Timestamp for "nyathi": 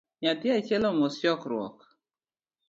0.21-0.47